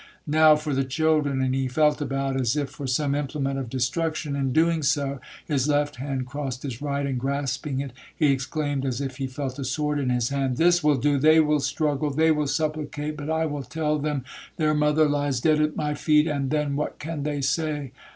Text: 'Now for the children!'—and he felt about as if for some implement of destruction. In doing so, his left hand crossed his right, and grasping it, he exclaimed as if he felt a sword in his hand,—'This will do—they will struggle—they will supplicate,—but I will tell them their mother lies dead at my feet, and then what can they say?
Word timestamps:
'Now 0.25 0.55
for 0.55 0.73
the 0.73 0.83
children!'—and 0.83 1.53
he 1.53 1.67
felt 1.67 2.01
about 2.01 2.35
as 2.35 2.55
if 2.57 2.71
for 2.71 2.87
some 2.87 3.13
implement 3.13 3.59
of 3.59 3.69
destruction. 3.69 4.35
In 4.35 4.51
doing 4.51 4.81
so, 4.81 5.19
his 5.45 5.67
left 5.67 5.97
hand 5.97 6.25
crossed 6.25 6.63
his 6.63 6.81
right, 6.81 7.05
and 7.05 7.19
grasping 7.19 7.81
it, 7.81 7.91
he 8.17 8.31
exclaimed 8.31 8.83
as 8.83 8.99
if 8.99 9.17
he 9.17 9.27
felt 9.27 9.59
a 9.59 9.63
sword 9.63 9.99
in 9.99 10.09
his 10.09 10.29
hand,—'This 10.29 10.83
will 10.83 10.97
do—they 10.97 11.39
will 11.41 11.59
struggle—they 11.59 12.31
will 12.31 12.47
supplicate,—but 12.47 13.29
I 13.29 13.45
will 13.45 13.61
tell 13.61 13.99
them 13.99 14.23
their 14.57 14.73
mother 14.73 15.05
lies 15.07 15.39
dead 15.39 15.61
at 15.61 15.75
my 15.75 15.93
feet, 15.93 16.25
and 16.25 16.49
then 16.49 16.75
what 16.75 16.97
can 16.97 17.21
they 17.21 17.39
say? 17.41 17.91